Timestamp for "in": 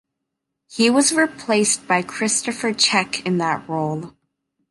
3.23-3.37